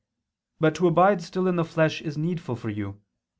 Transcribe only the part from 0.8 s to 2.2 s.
abide still in the flesh is